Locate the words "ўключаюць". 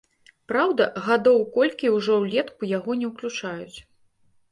3.11-3.77